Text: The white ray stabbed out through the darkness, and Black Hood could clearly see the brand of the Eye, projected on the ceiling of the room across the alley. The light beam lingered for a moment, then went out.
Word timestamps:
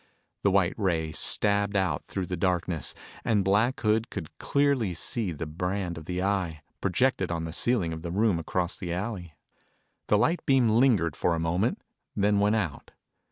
The 0.41 0.49
white 0.49 0.73
ray 0.77 1.11
stabbed 1.11 1.75
out 1.75 2.05
through 2.05 2.25
the 2.25 2.35
darkness, 2.35 2.95
and 3.23 3.45
Black 3.45 3.79
Hood 3.81 4.09
could 4.09 4.35
clearly 4.39 4.95
see 4.95 5.31
the 5.31 5.45
brand 5.45 5.95
of 5.95 6.05
the 6.05 6.23
Eye, 6.23 6.63
projected 6.81 7.29
on 7.31 7.45
the 7.45 7.53
ceiling 7.53 7.93
of 7.93 8.01
the 8.01 8.09
room 8.09 8.39
across 8.39 8.79
the 8.79 8.91
alley. 8.91 9.35
The 10.07 10.17
light 10.17 10.43
beam 10.47 10.69
lingered 10.69 11.15
for 11.15 11.35
a 11.35 11.39
moment, 11.39 11.83
then 12.15 12.39
went 12.39 12.55
out. 12.55 12.93